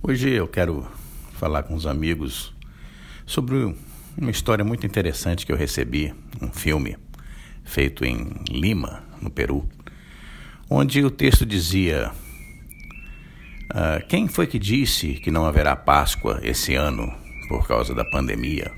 Hoje 0.00 0.30
eu 0.30 0.46
quero 0.46 0.88
falar 1.32 1.64
com 1.64 1.74
os 1.74 1.84
amigos 1.84 2.54
sobre 3.26 3.74
uma 4.16 4.30
história 4.30 4.64
muito 4.64 4.86
interessante 4.86 5.44
que 5.44 5.50
eu 5.50 5.56
recebi, 5.56 6.14
um 6.40 6.52
filme 6.52 6.96
feito 7.64 8.04
em 8.04 8.30
Lima, 8.48 9.02
no 9.20 9.28
Peru, 9.28 9.68
onde 10.70 11.04
o 11.04 11.10
texto 11.10 11.44
dizia: 11.44 12.12
uh, 13.72 14.06
Quem 14.06 14.28
foi 14.28 14.46
que 14.46 14.58
disse 14.58 15.14
que 15.14 15.32
não 15.32 15.44
haverá 15.44 15.74
Páscoa 15.74 16.38
esse 16.44 16.76
ano 16.76 17.12
por 17.48 17.66
causa 17.66 17.92
da 17.92 18.04
pandemia? 18.04 18.70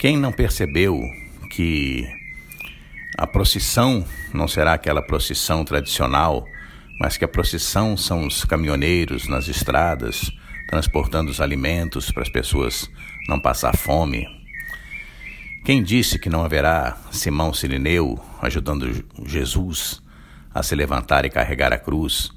Quem 0.00 0.16
não 0.16 0.32
percebeu 0.32 1.00
que 1.48 2.04
a 3.16 3.26
procissão 3.26 4.04
não 4.34 4.48
será 4.48 4.74
aquela 4.74 5.00
procissão 5.00 5.64
tradicional 5.64 6.44
mas 6.98 7.16
que 7.16 7.24
a 7.24 7.28
procissão 7.28 7.96
são 7.96 8.26
os 8.26 8.44
caminhoneiros 8.44 9.28
nas 9.28 9.48
estradas, 9.48 10.30
transportando 10.68 11.30
os 11.30 11.40
alimentos 11.40 12.10
para 12.10 12.22
as 12.22 12.28
pessoas 12.28 12.90
não 13.28 13.40
passar 13.40 13.76
fome. 13.76 14.26
Quem 15.64 15.82
disse 15.82 16.18
que 16.18 16.28
não 16.28 16.44
haverá 16.44 16.98
Simão 17.10 17.52
Sirineu 17.54 18.20
ajudando 18.42 19.04
Jesus 19.24 20.02
a 20.54 20.62
se 20.62 20.74
levantar 20.74 21.24
e 21.24 21.30
carregar 21.30 21.72
a 21.72 21.78
cruz? 21.78 22.30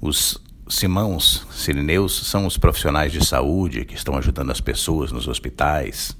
Os 0.00 0.42
Simãos 0.68 1.46
Sirineus 1.50 2.26
são 2.26 2.46
os 2.46 2.56
profissionais 2.56 3.12
de 3.12 3.24
saúde 3.24 3.84
que 3.84 3.94
estão 3.94 4.16
ajudando 4.16 4.50
as 4.50 4.60
pessoas 4.60 5.12
nos 5.12 5.28
hospitais. 5.28 6.16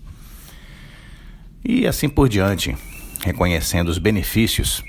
E 1.65 1.87
assim 1.87 2.09
por 2.09 2.29
diante, 2.29 2.77
reconhecendo 3.25 3.89
os 3.89 3.99
benefícios 3.99 4.85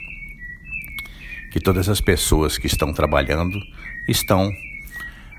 que 1.54 1.60
todas 1.60 1.88
as 1.88 2.02
pessoas 2.02 2.58
que 2.58 2.66
estão 2.66 2.92
trabalhando 2.92 3.60
estão 4.08 4.52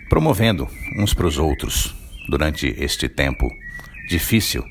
promovendo 0.09 0.69
uns 0.97 1.13
para 1.13 1.27
os 1.27 1.39
outros 1.39 1.93
durante 2.29 2.69
este 2.79 3.09
tempo 3.09 3.51
difícil 4.09 4.65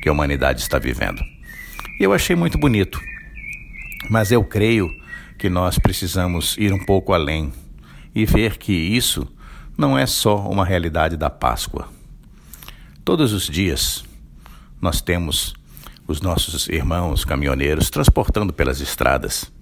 que 0.00 0.08
a 0.08 0.12
humanidade 0.12 0.62
está 0.62 0.78
vivendo. 0.78 1.22
E 2.00 2.02
eu 2.02 2.14
achei 2.14 2.34
muito 2.34 2.56
bonito, 2.56 2.98
mas 4.08 4.32
eu 4.32 4.42
creio 4.42 4.90
que 5.36 5.50
nós 5.50 5.78
precisamos 5.78 6.56
ir 6.56 6.72
um 6.72 6.82
pouco 6.82 7.12
além 7.12 7.52
e 8.14 8.24
ver 8.24 8.56
que 8.56 8.72
isso 8.72 9.30
não 9.76 9.98
é 9.98 10.06
só 10.06 10.48
uma 10.48 10.64
realidade 10.64 11.18
da 11.18 11.28
Páscoa. 11.28 11.86
Todos 13.04 13.34
os 13.34 13.46
dias 13.46 14.04
nós 14.80 15.02
temos 15.02 15.52
os 16.08 16.22
nossos 16.22 16.66
irmãos 16.70 17.26
caminhoneiros 17.26 17.90
transportando 17.90 18.54
pelas 18.54 18.80
estradas 18.80 19.52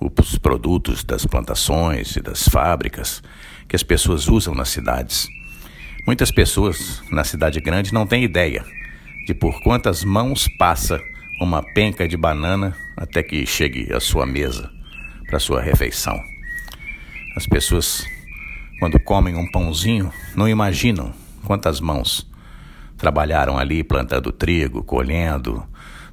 os 0.00 0.38
produtos 0.38 1.02
das 1.02 1.26
plantações 1.26 2.16
e 2.16 2.20
das 2.20 2.48
fábricas 2.48 3.22
que 3.68 3.76
as 3.76 3.82
pessoas 3.82 4.28
usam 4.28 4.54
nas 4.54 4.68
cidades. 4.68 5.28
Muitas 6.06 6.30
pessoas 6.30 7.02
na 7.10 7.24
cidade 7.24 7.60
grande 7.60 7.92
não 7.92 8.06
têm 8.06 8.24
ideia 8.24 8.64
de 9.26 9.34
por 9.34 9.60
quantas 9.62 10.04
mãos 10.04 10.48
passa 10.58 11.00
uma 11.40 11.62
penca 11.62 12.08
de 12.08 12.16
banana 12.16 12.74
até 12.96 13.22
que 13.22 13.44
chegue 13.44 13.92
à 13.92 14.00
sua 14.00 14.24
mesa 14.24 14.70
para 15.26 15.38
sua 15.38 15.60
refeição. 15.60 16.18
As 17.36 17.46
pessoas, 17.46 18.06
quando 18.80 18.98
comem 18.98 19.36
um 19.36 19.50
pãozinho, 19.50 20.10
não 20.34 20.48
imaginam 20.48 21.12
quantas 21.44 21.80
mãos 21.80 22.28
trabalharam 22.96 23.58
ali 23.58 23.84
plantando 23.84 24.32
trigo, 24.32 24.82
colhendo, 24.82 25.62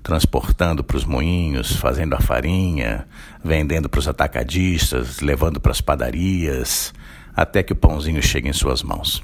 transportando 0.05 0.83
para 0.83 0.97
os 0.97 1.03
moinhos, 1.03 1.75
fazendo 1.77 2.13
a 2.13 2.19
farinha, 2.19 3.07
vendendo 3.43 3.89
para 3.89 3.99
os 3.99 4.07
atacadistas, 4.07 5.19
levando 5.19 5.59
para 5.59 5.71
as 5.71 5.81
padarias, 5.81 6.93
até 7.35 7.63
que 7.63 7.73
o 7.73 7.75
pãozinho 7.75 8.21
chegue 8.21 8.47
em 8.47 8.53
suas 8.53 8.83
mãos. 8.83 9.23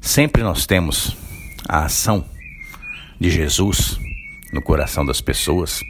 Sempre 0.00 0.42
nós 0.42 0.66
temos 0.66 1.16
a 1.68 1.84
ação 1.84 2.24
de 3.20 3.30
Jesus 3.30 3.96
no 4.52 4.60
coração 4.60 5.06
das 5.06 5.20
pessoas, 5.20 5.80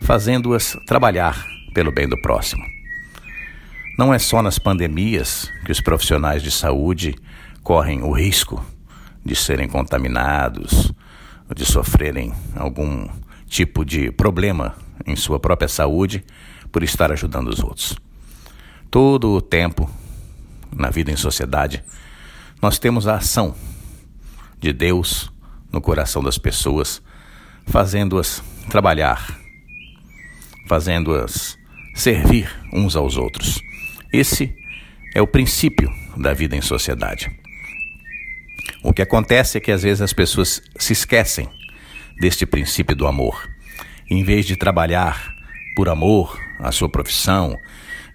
fazendo-as 0.00 0.74
trabalhar 0.86 1.46
pelo 1.74 1.92
bem 1.92 2.08
do 2.08 2.18
próximo. 2.22 2.64
Não 3.98 4.14
é 4.14 4.18
só 4.18 4.40
nas 4.40 4.58
pandemias 4.58 5.52
que 5.66 5.72
os 5.72 5.82
profissionais 5.82 6.42
de 6.42 6.50
saúde 6.50 7.14
correm 7.62 8.02
o 8.02 8.10
risco 8.10 8.64
de 9.22 9.36
serem 9.36 9.68
contaminados, 9.68 10.94
de 11.54 11.64
sofrerem 11.64 12.32
algum 12.54 13.08
tipo 13.46 13.84
de 13.84 14.10
problema 14.12 14.76
em 15.06 15.16
sua 15.16 15.40
própria 15.40 15.68
saúde 15.68 16.24
por 16.70 16.82
estar 16.82 17.10
ajudando 17.10 17.48
os 17.48 17.60
outros. 17.60 17.96
Todo 18.90 19.30
o 19.32 19.40
tempo, 19.40 19.90
na 20.74 20.90
vida 20.90 21.10
em 21.10 21.16
sociedade, 21.16 21.82
nós 22.60 22.78
temos 22.78 23.06
a 23.06 23.16
ação 23.16 23.54
de 24.60 24.72
Deus 24.72 25.30
no 25.72 25.80
coração 25.80 26.22
das 26.22 26.38
pessoas, 26.38 27.02
fazendo-as 27.66 28.42
trabalhar, 28.68 29.38
fazendo-as 30.66 31.56
servir 31.94 32.50
uns 32.72 32.96
aos 32.96 33.16
outros. 33.16 33.60
Esse 34.12 34.54
é 35.14 35.22
o 35.22 35.26
princípio 35.26 35.90
da 36.16 36.32
vida 36.32 36.56
em 36.56 36.62
sociedade. 36.62 37.37
O 38.82 38.92
que 38.92 39.02
acontece 39.02 39.58
é 39.58 39.60
que 39.60 39.72
às 39.72 39.82
vezes 39.82 40.00
as 40.00 40.12
pessoas 40.12 40.62
se 40.78 40.92
esquecem 40.92 41.48
deste 42.20 42.46
princípio 42.46 42.94
do 42.94 43.06
amor. 43.06 43.48
Em 44.08 44.22
vez 44.22 44.46
de 44.46 44.56
trabalhar 44.56 45.34
por 45.74 45.88
amor 45.88 46.38
à 46.60 46.70
sua 46.70 46.88
profissão, 46.88 47.56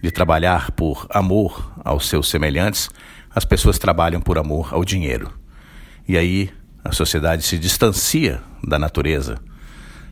de 0.02 0.12
trabalhar 0.12 0.72
por 0.72 1.06
amor 1.10 1.74
aos 1.84 2.08
seus 2.08 2.30
semelhantes, 2.30 2.90
as 3.34 3.46
pessoas 3.46 3.78
trabalham 3.78 4.22
por 4.22 4.38
amor 4.38 4.74
ao 4.74 4.84
dinheiro. 4.86 5.32
E 6.08 6.18
aí 6.18 6.50
a 6.84 6.92
sociedade 6.92 7.44
se 7.44 7.58
distancia 7.58 8.42
da 8.62 8.78
natureza, 8.78 9.40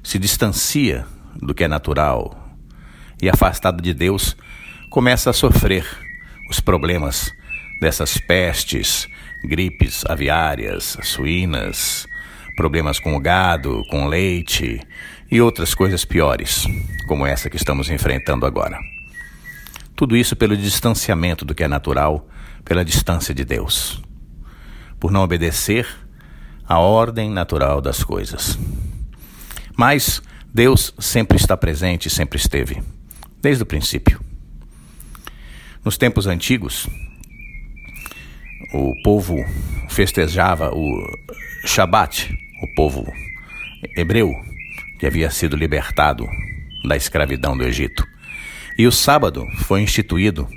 se 0.03 0.17
distancia 0.17 1.05
do 1.35 1.53
que 1.53 1.63
é 1.63 1.67
natural 1.67 2.55
e, 3.21 3.29
afastada 3.29 3.81
de 3.81 3.93
Deus, 3.93 4.35
começa 4.89 5.29
a 5.29 5.33
sofrer 5.33 5.85
os 6.49 6.59
problemas 6.59 7.31
dessas 7.81 8.17
pestes, 8.17 9.07
gripes 9.43 10.03
aviárias, 10.05 10.97
suínas, 11.03 12.07
problemas 12.55 12.99
com 12.99 13.15
o 13.15 13.19
gado, 13.19 13.83
com 13.89 14.07
leite 14.07 14.81
e 15.31 15.41
outras 15.41 15.73
coisas 15.73 16.05
piores, 16.05 16.65
como 17.07 17.25
essa 17.25 17.49
que 17.49 17.55
estamos 17.55 17.89
enfrentando 17.89 18.45
agora. 18.45 18.77
Tudo 19.95 20.15
isso 20.17 20.35
pelo 20.35 20.57
distanciamento 20.57 21.45
do 21.45 21.55
que 21.55 21.63
é 21.63 21.67
natural, 21.67 22.27
pela 22.65 22.85
distância 22.85 23.33
de 23.33 23.45
Deus, 23.45 24.01
por 24.99 25.11
não 25.11 25.21
obedecer 25.21 25.87
à 26.67 26.79
ordem 26.79 27.29
natural 27.29 27.81
das 27.81 28.03
coisas. 28.03 28.57
Mas 29.75 30.21
Deus 30.53 30.93
sempre 30.99 31.37
está 31.37 31.55
presente, 31.55 32.09
sempre 32.09 32.37
esteve, 32.37 32.83
desde 33.41 33.63
o 33.63 33.65
princípio. 33.65 34.19
Nos 35.83 35.97
tempos 35.97 36.27
antigos, 36.27 36.87
o 38.73 38.93
povo 39.03 39.35
festejava 39.89 40.71
o 40.73 41.05
Shabat, 41.65 42.31
o 42.61 42.75
povo 42.75 43.11
hebreu 43.95 44.33
que 44.97 45.05
havia 45.05 45.29
sido 45.29 45.57
libertado 45.57 46.27
da 46.85 46.95
escravidão 46.95 47.57
do 47.57 47.63
Egito. 47.63 48.07
E 48.77 48.87
o 48.87 48.91
sábado 48.91 49.45
foi 49.63 49.81
instituído 49.81 50.47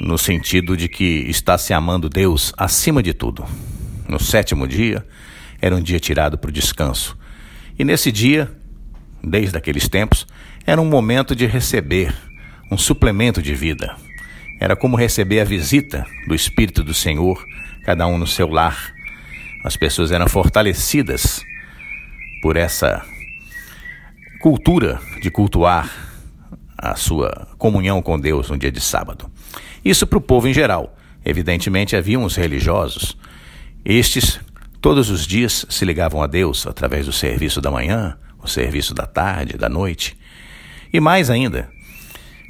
no 0.00 0.16
sentido 0.16 0.76
de 0.76 0.88
que 0.88 1.26
está 1.28 1.58
se 1.58 1.72
amando 1.72 2.08
Deus 2.08 2.52
acima 2.56 3.02
de 3.02 3.12
tudo. 3.12 3.44
No 4.08 4.18
sétimo 4.18 4.66
dia 4.66 5.06
era 5.60 5.76
um 5.76 5.80
dia 5.80 6.00
tirado 6.00 6.38
para 6.38 6.48
o 6.48 6.52
descanso. 6.52 7.16
E 7.78 7.84
nesse 7.84 8.10
dia, 8.10 8.50
desde 9.22 9.56
aqueles 9.56 9.88
tempos, 9.88 10.26
era 10.66 10.80
um 10.80 10.86
momento 10.86 11.36
de 11.36 11.46
receber 11.46 12.14
um 12.70 12.78
suplemento 12.78 13.42
de 13.42 13.54
vida. 13.54 13.96
Era 14.64 14.74
como 14.74 14.96
receber 14.96 15.40
a 15.40 15.44
visita 15.44 16.06
do 16.26 16.34
Espírito 16.34 16.82
do 16.82 16.94
Senhor, 16.94 17.44
cada 17.84 18.06
um 18.06 18.16
no 18.16 18.26
seu 18.26 18.48
lar, 18.48 18.94
as 19.62 19.76
pessoas 19.76 20.10
eram 20.10 20.26
fortalecidas 20.26 21.44
por 22.40 22.56
essa 22.56 23.04
cultura 24.40 24.98
de 25.20 25.30
cultuar 25.30 25.92
a 26.78 26.96
sua 26.96 27.46
comunhão 27.58 28.00
com 28.00 28.18
Deus 28.18 28.48
no 28.48 28.56
dia 28.56 28.72
de 28.72 28.80
sábado. 28.80 29.30
Isso 29.84 30.06
para 30.06 30.16
o 30.16 30.22
povo 30.22 30.48
em 30.48 30.54
geral. 30.54 30.96
Evidentemente, 31.22 31.94
haviam 31.94 32.24
os 32.24 32.34
religiosos. 32.34 33.18
Estes, 33.84 34.40
todos 34.80 35.10
os 35.10 35.26
dias, 35.26 35.66
se 35.68 35.84
ligavam 35.84 36.22
a 36.22 36.26
Deus 36.26 36.66
através 36.66 37.04
do 37.04 37.12
serviço 37.12 37.60
da 37.60 37.70
manhã, 37.70 38.16
o 38.42 38.48
serviço 38.48 38.94
da 38.94 39.04
tarde, 39.04 39.58
da 39.58 39.68
noite. 39.68 40.16
E 40.90 41.00
mais 41.00 41.28
ainda, 41.28 41.68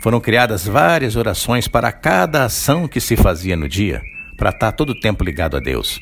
foram 0.04 0.20
criadas 0.20 0.66
várias 0.66 1.16
orações 1.16 1.66
para 1.66 1.90
cada 1.90 2.44
ação 2.44 2.86
que 2.86 3.00
se 3.00 3.16
fazia 3.16 3.56
no 3.56 3.66
dia, 3.66 4.02
para 4.36 4.50
estar 4.50 4.70
todo 4.72 4.90
o 4.90 5.00
tempo 5.00 5.24
ligado 5.24 5.56
a 5.56 5.60
Deus. 5.60 5.98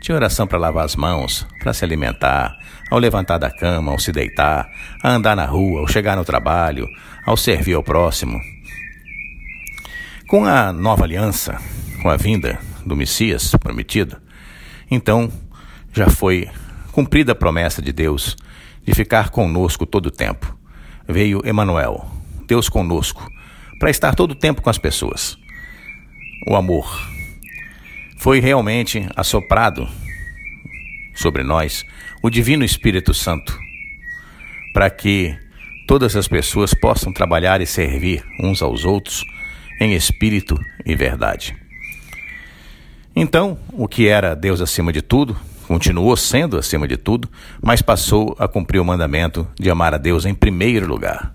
Tinha 0.00 0.16
oração 0.16 0.44
para 0.44 0.58
lavar 0.58 0.84
as 0.84 0.96
mãos, 0.96 1.46
para 1.60 1.72
se 1.72 1.84
alimentar, 1.84 2.58
ao 2.90 2.98
levantar 2.98 3.38
da 3.38 3.48
cama, 3.48 3.92
ao 3.92 3.98
se 4.00 4.10
deitar, 4.10 4.68
a 5.00 5.08
andar 5.08 5.36
na 5.36 5.44
rua, 5.44 5.82
ao 5.82 5.86
chegar 5.86 6.16
no 6.16 6.24
trabalho, 6.24 6.88
ao 7.24 7.36
servir 7.36 7.74
ao 7.74 7.82
próximo. 7.84 8.40
Com 10.26 10.44
a 10.44 10.72
nova 10.72 11.04
aliança, 11.04 11.56
com 12.02 12.10
a 12.10 12.16
vinda 12.16 12.58
do 12.84 12.96
Messias 12.96 13.52
prometido, 13.52 14.16
então 14.90 15.30
já 15.92 16.10
foi 16.10 16.50
cumprida 16.90 17.30
a 17.30 17.36
promessa 17.36 17.80
de 17.80 17.92
Deus 17.92 18.36
de 18.84 18.92
ficar 18.92 19.30
conosco 19.30 19.86
todo 19.86 20.06
o 20.06 20.10
tempo. 20.10 20.58
Veio 21.06 21.40
Emanuel, 21.46 22.10
Deus 22.48 22.68
conosco, 22.68 23.32
para 23.84 23.90
estar 23.90 24.14
todo 24.14 24.30
o 24.30 24.34
tempo 24.34 24.62
com 24.62 24.70
as 24.70 24.78
pessoas. 24.78 25.36
O 26.48 26.56
amor 26.56 27.06
foi 28.16 28.40
realmente 28.40 29.06
assoprado 29.14 29.86
sobre 31.14 31.42
nós 31.42 31.84
o 32.22 32.30
Divino 32.30 32.64
Espírito 32.64 33.12
Santo, 33.12 33.58
para 34.72 34.88
que 34.88 35.36
todas 35.86 36.16
as 36.16 36.26
pessoas 36.26 36.72
possam 36.72 37.12
trabalhar 37.12 37.60
e 37.60 37.66
servir 37.66 38.24
uns 38.40 38.62
aos 38.62 38.86
outros 38.86 39.22
em 39.78 39.92
espírito 39.92 40.58
e 40.86 40.96
verdade. 40.96 41.54
Então, 43.14 43.58
o 43.70 43.86
que 43.86 44.08
era 44.08 44.34
Deus 44.34 44.62
acima 44.62 44.94
de 44.94 45.02
tudo, 45.02 45.36
continuou 45.68 46.16
sendo 46.16 46.56
acima 46.56 46.88
de 46.88 46.96
tudo, 46.96 47.28
mas 47.60 47.82
passou 47.82 48.34
a 48.38 48.48
cumprir 48.48 48.78
o 48.78 48.84
mandamento 48.84 49.46
de 49.60 49.68
amar 49.68 49.92
a 49.92 49.98
Deus 49.98 50.24
em 50.24 50.32
primeiro 50.34 50.86
lugar. 50.86 51.33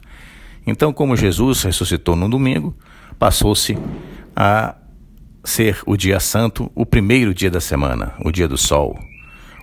Então, 0.69 0.93
como 0.93 1.17
Jesus 1.17 1.63
ressuscitou 1.63 2.15
no 2.15 2.29
domingo, 2.29 2.77
passou-se 3.17 3.77
a 4.35 4.75
ser 5.43 5.81
o 5.85 5.97
dia 5.97 6.19
santo, 6.19 6.71
o 6.75 6.85
primeiro 6.85 7.33
dia 7.33 7.49
da 7.49 7.59
semana, 7.59 8.13
o 8.23 8.31
dia 8.31 8.47
do 8.47 8.57
sol, 8.57 8.97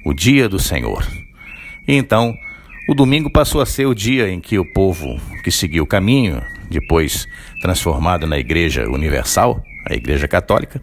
o 0.05 0.13
dia 0.13 0.49
do 0.49 0.59
Senhor. 0.59 1.07
E 1.87 1.95
então, 1.95 2.35
o 2.89 2.95
domingo 2.95 3.31
passou 3.31 3.61
a 3.61 3.67
ser 3.67 3.87
o 3.87 3.95
dia 3.95 4.29
em 4.29 4.41
que 4.41 4.59
o 4.59 4.73
povo 4.73 5.21
que 5.45 5.51
seguiu 5.51 5.85
o 5.85 5.87
caminho, 5.87 6.43
depois 6.69 7.29
transformado 7.61 8.27
na 8.27 8.37
Igreja 8.37 8.89
Universal, 8.91 9.63
a 9.89 9.95
Igreja 9.95 10.27
Católica, 10.27 10.83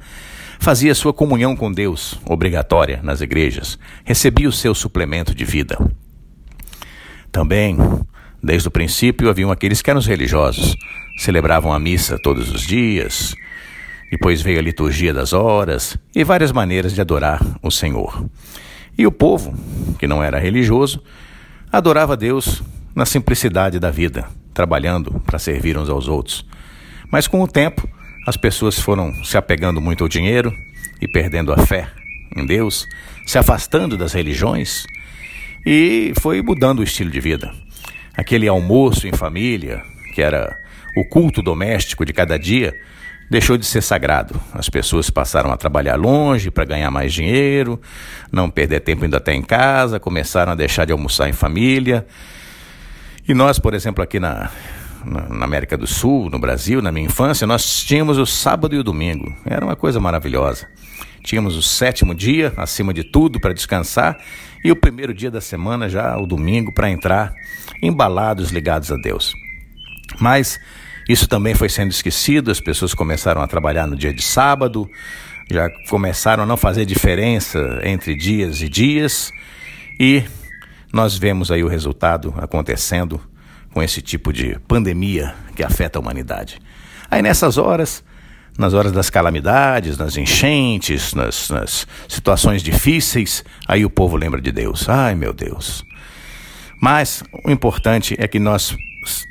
fazia 0.58 0.96
sua 0.96 1.14
comunhão 1.14 1.54
com 1.54 1.70
Deus, 1.70 2.18
obrigatória 2.26 3.02
nas 3.04 3.20
igrejas, 3.20 3.78
recebia 4.06 4.48
o 4.48 4.54
seu 4.54 4.74
suplemento 4.74 5.36
de 5.36 5.44
vida. 5.44 5.78
Também, 7.30 7.78
desde 8.44 8.68
o 8.68 8.72
princípio, 8.72 9.30
haviam 9.30 9.52
aqueles 9.52 9.82
que 9.82 9.90
eram 9.90 10.00
os 10.00 10.06
religiosos, 10.06 10.76
celebravam 11.18 11.72
a 11.72 11.80
missa 11.80 12.20
todos 12.20 12.52
os 12.52 12.62
dias, 12.62 13.34
depois 14.12 14.42
veio 14.42 14.60
a 14.60 14.62
liturgia 14.62 15.14
das 15.14 15.32
horas 15.32 15.98
e 16.14 16.24
várias 16.24 16.52
maneiras 16.52 16.94
de 16.94 17.02
adorar 17.02 17.40
o 17.64 17.72
Senhor. 17.72 18.30
E 18.98 19.08
o 19.08 19.12
povo, 19.12 19.58
que 19.98 20.06
não 20.06 20.22
era 20.22 20.38
religioso, 20.38 21.02
adorava 21.72 22.16
Deus 22.16 22.62
na 22.94 23.06
simplicidade 23.06 23.80
da 23.80 23.90
vida, 23.90 24.28
trabalhando 24.54 25.20
para 25.22 25.40
servir 25.40 25.78
uns 25.78 25.90
aos 25.90 26.08
outros. 26.08 26.46
Mas 27.12 27.28
com 27.28 27.42
o 27.42 27.48
tempo, 27.48 27.90
as 28.28 28.38
pessoas 28.38 28.78
foram 28.78 29.12
se 29.24 29.38
apegando 29.38 29.82
muito 29.82 30.04
ao 30.04 30.08
dinheiro 30.08 30.54
e 31.02 31.08
perdendo 31.08 31.52
a 31.52 31.58
fé 31.58 31.90
em 32.36 32.46
Deus, 32.46 32.88
se 33.26 33.38
afastando 33.38 33.98
das 33.98 34.14
religiões 34.14 34.86
e 35.66 36.14
foi 36.20 36.42
mudando 36.42 36.80
o 36.80 36.84
estilo 36.84 37.10
de 37.10 37.20
vida. 37.20 37.52
Aquele 38.16 38.48
almoço 38.48 39.08
em 39.08 39.14
família, 39.14 39.82
que 40.14 40.22
era 40.22 40.60
o 40.96 41.04
culto 41.04 41.42
doméstico 41.42 42.06
de 42.06 42.14
cada 42.14 42.38
dia, 42.38 42.76
deixou 43.30 43.58
de 43.58 43.66
ser 43.66 43.82
sagrado. 43.82 44.40
As 44.54 44.70
pessoas 44.70 45.10
passaram 45.10 45.52
a 45.52 45.58
trabalhar 45.58 45.96
longe 45.96 46.52
para 46.52 46.66
ganhar 46.66 46.92
mais 46.92 47.12
dinheiro, 47.12 47.82
não 48.32 48.50
perder 48.50 48.82
tempo 48.82 49.06
indo 49.06 49.18
até 49.18 49.34
em 49.34 49.42
casa, 49.42 50.00
começaram 50.00 50.52
a 50.52 50.56
deixar 50.56 50.86
de 50.86 50.92
almoçar 50.92 51.28
em 51.28 51.34
família. 51.34 52.06
E 53.28 53.34
nós, 53.34 53.58
por 53.58 53.74
exemplo, 53.74 54.04
aqui 54.04 54.20
na, 54.20 54.52
na 55.04 55.46
América 55.46 55.76
do 55.76 55.88
Sul, 55.88 56.30
no 56.30 56.38
Brasil, 56.38 56.82
na 56.82 56.92
minha 56.92 57.08
infância, 57.08 57.48
nós 57.48 57.84
tínhamos 57.84 58.18
o 58.18 58.26
sábado 58.26 58.76
e 58.76 58.80
o 58.80 58.84
domingo. 58.84 59.36
Era 59.46 59.66
uma 59.66 59.76
coisa 59.76 60.00
maravilhosa. 60.00 60.68
Tínhamos 61.24 61.56
o 61.56 61.62
sétimo 61.62 62.14
dia, 62.14 62.54
acima 62.58 62.94
de 62.94 63.04
tudo, 63.04 63.40
para 63.40 63.54
descansar, 63.54 64.18
e 64.64 64.72
o 64.72 64.76
primeiro 64.76 65.14
dia 65.14 65.32
da 65.32 65.40
semana, 65.40 65.88
já 65.88 66.18
o 66.18 66.28
domingo, 66.28 66.74
para 66.74 66.90
entrar 66.90 67.34
embalados, 67.82 68.52
ligados 68.52 68.92
a 68.92 68.98
Deus. 68.98 69.34
Mas 70.20 70.60
isso 71.08 71.28
também 71.28 71.56
foi 71.56 71.70
sendo 71.70 71.92
esquecido, 71.92 72.52
as 72.52 72.60
pessoas 72.60 72.94
começaram 72.94 73.42
a 73.42 73.48
trabalhar 73.48 73.88
no 73.88 73.96
dia 73.96 74.14
de 74.14 74.22
sábado, 74.22 74.90
já 75.50 75.70
começaram 75.90 76.44
a 76.44 76.46
não 76.46 76.58
fazer 76.58 76.86
diferença 76.86 77.80
entre 77.84 78.16
dias 78.16 78.62
e 78.62 78.70
dias, 78.70 79.32
e 80.00 80.24
nós 80.92 81.18
vemos 81.18 81.52
aí 81.52 81.64
o 81.64 81.68
resultado 81.68 82.34
acontecendo 82.38 83.20
com 83.74 83.82
esse 83.82 84.02
tipo 84.02 84.32
de 84.32 84.60
pandemia 84.68 85.34
que 85.56 85.64
afeta 85.64 85.98
a 85.98 86.02
humanidade. 86.02 86.60
Aí 87.10 87.22
nessas 87.22 87.58
horas, 87.58 88.04
nas 88.58 88.74
horas 88.74 88.92
das 88.92 89.10
calamidades, 89.10 89.98
nas 89.98 90.16
enchentes, 90.18 91.14
nas, 91.14 91.50
nas 91.50 91.88
situações 92.08 92.62
difíceis, 92.62 93.44
aí 93.68 93.84
o 93.86 93.90
povo 93.90 94.16
lembra 94.16 94.42
de 94.42 94.52
Deus. 94.52 94.88
Ai 94.88 95.16
meu 95.16 95.34
Deus. 95.34 95.86
Mas 96.82 97.24
o 97.46 97.52
importante 97.52 98.16
é 98.20 98.28
que 98.28 98.40
nós 98.40 98.76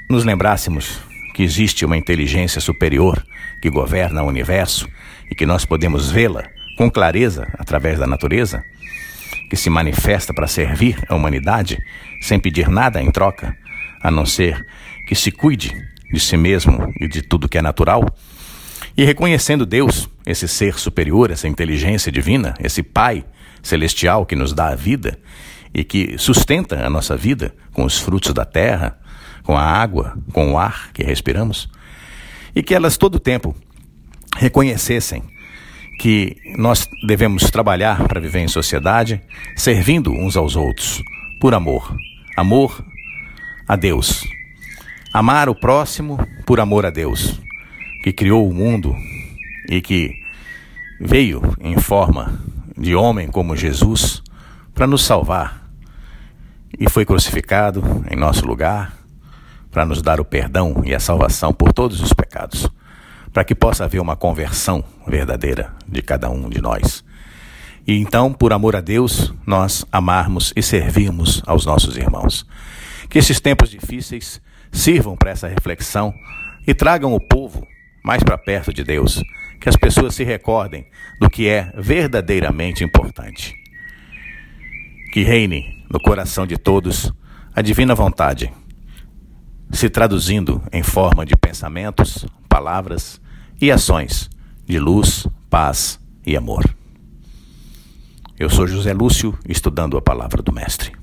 nos 0.08 0.24
lembrássemos 0.24 0.98
que 1.34 1.42
existe 1.42 1.84
uma 1.84 1.96
inteligência 1.96 2.60
superior 2.60 3.24
que 3.60 3.70
governa 3.70 4.22
o 4.22 4.26
universo 4.26 4.88
e 5.30 5.34
que 5.34 5.46
nós 5.46 5.64
podemos 5.64 6.10
vê-la 6.10 6.44
com 6.76 6.90
clareza 6.90 7.46
através 7.58 7.98
da 7.98 8.06
natureza, 8.06 8.64
que 9.48 9.56
se 9.56 9.70
manifesta 9.70 10.32
para 10.34 10.46
servir 10.46 10.96
a 11.08 11.14
humanidade 11.14 11.78
sem 12.20 12.38
pedir 12.38 12.68
nada 12.68 13.02
em 13.02 13.10
troca, 13.10 13.56
a 14.02 14.10
não 14.10 14.26
ser 14.26 14.66
que 15.06 15.14
se 15.14 15.30
cuide 15.30 15.76
de 16.12 16.20
si 16.20 16.36
mesmo 16.36 16.92
e 17.00 17.06
de 17.08 17.22
tudo 17.22 17.48
que 17.48 17.58
é 17.58 17.62
natural. 17.62 18.04
E 18.96 19.04
reconhecendo 19.04 19.64
Deus, 19.64 20.08
esse 20.26 20.46
ser 20.46 20.78
superior, 20.78 21.30
essa 21.30 21.48
inteligência 21.48 22.12
divina, 22.12 22.54
esse 22.60 22.82
Pai 22.82 23.24
celestial 23.62 24.26
que 24.26 24.36
nos 24.36 24.52
dá 24.52 24.68
a 24.68 24.74
vida 24.74 25.18
e 25.72 25.82
que 25.82 26.18
sustenta 26.18 26.84
a 26.84 26.90
nossa 26.90 27.16
vida 27.16 27.54
com 27.72 27.84
os 27.84 27.98
frutos 27.98 28.34
da 28.34 28.44
terra, 28.44 28.98
com 29.42 29.56
a 29.56 29.62
água, 29.62 30.18
com 30.32 30.52
o 30.52 30.58
ar 30.58 30.92
que 30.92 31.02
respiramos, 31.02 31.68
e 32.54 32.62
que 32.62 32.74
elas 32.74 32.96
todo 32.96 33.14
o 33.14 33.20
tempo 33.20 33.56
reconhecessem 34.36 35.22
que 35.98 36.36
nós 36.58 36.88
devemos 37.06 37.44
trabalhar 37.50 38.06
para 38.06 38.20
viver 38.20 38.40
em 38.40 38.48
sociedade, 38.48 39.22
servindo 39.56 40.10
uns 40.10 40.36
aos 40.36 40.56
outros, 40.56 41.02
por 41.40 41.54
amor. 41.54 41.96
Amor 42.36 42.84
a 43.68 43.76
Deus. 43.76 44.24
Amar 45.12 45.48
o 45.48 45.54
próximo 45.54 46.18
por 46.44 46.58
amor 46.58 46.86
a 46.86 46.90
Deus, 46.90 47.40
que 48.02 48.12
criou 48.12 48.48
o 48.48 48.54
mundo 48.54 48.96
e 49.68 49.80
que 49.80 50.14
veio 51.00 51.40
em 51.60 51.78
forma 51.78 52.38
de 52.76 52.94
homem 52.94 53.28
como 53.28 53.56
Jesus 53.56 54.22
para 54.74 54.86
nos 54.86 55.04
salvar 55.04 55.62
e 56.78 56.88
foi 56.88 57.04
crucificado 57.04 57.82
em 58.10 58.16
nosso 58.16 58.46
lugar 58.46 58.96
para 59.70 59.86
nos 59.86 60.02
dar 60.02 60.20
o 60.20 60.24
perdão 60.24 60.82
e 60.84 60.94
a 60.94 61.00
salvação 61.00 61.52
por 61.52 61.72
todos 61.72 62.00
os 62.00 62.12
pecados, 62.12 62.68
para 63.32 63.42
que 63.42 63.54
possa 63.54 63.84
haver 63.84 64.00
uma 64.00 64.16
conversão 64.16 64.84
verdadeira 65.06 65.72
de 65.88 66.02
cada 66.02 66.28
um 66.28 66.50
de 66.50 66.60
nós. 66.60 67.02
E 67.86 67.96
então, 67.96 68.32
por 68.32 68.52
amor 68.52 68.76
a 68.76 68.80
Deus, 68.80 69.32
nós 69.46 69.86
amarmos 69.90 70.52
e 70.54 70.62
servirmos 70.62 71.42
aos 71.46 71.64
nossos 71.64 71.96
irmãos. 71.96 72.46
Que 73.08 73.18
esses 73.18 73.40
tempos 73.40 73.70
difíceis 73.70 74.40
sirvam 74.70 75.16
para 75.16 75.30
essa 75.30 75.48
reflexão 75.48 76.12
e 76.66 76.74
tragam 76.74 77.14
o 77.14 77.20
povo 77.20 77.66
mais 78.02 78.22
para 78.22 78.36
perto 78.36 78.72
de 78.72 78.82
Deus, 78.82 79.22
que 79.60 79.68
as 79.68 79.76
pessoas 79.76 80.14
se 80.14 80.24
recordem 80.24 80.86
do 81.20 81.30
que 81.30 81.48
é 81.48 81.72
verdadeiramente 81.76 82.82
importante. 82.82 83.54
Que 85.12 85.22
reine 85.22 85.84
no 85.90 86.00
coração 86.00 86.46
de 86.46 86.56
todos 86.56 87.12
a 87.54 87.60
divina 87.60 87.94
vontade, 87.94 88.52
se 89.70 89.88
traduzindo 89.88 90.62
em 90.72 90.82
forma 90.82 91.24
de 91.24 91.36
pensamentos, 91.36 92.26
palavras 92.48 93.20
e 93.60 93.70
ações 93.70 94.28
de 94.66 94.78
luz, 94.78 95.26
paz 95.48 96.00
e 96.26 96.36
amor. 96.36 96.64
Eu 98.38 98.50
sou 98.50 98.66
José 98.66 98.92
Lúcio, 98.92 99.38
estudando 99.48 99.96
a 99.96 100.02
palavra 100.02 100.42
do 100.42 100.52
Mestre. 100.52 101.01